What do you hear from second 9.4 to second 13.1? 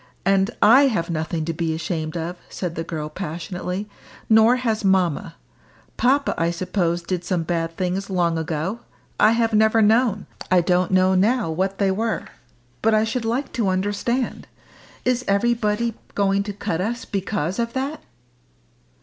never known I don't know now what they were. But I